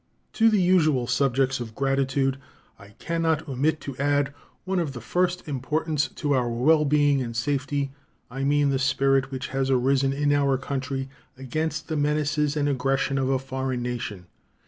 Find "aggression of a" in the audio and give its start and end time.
12.67-13.37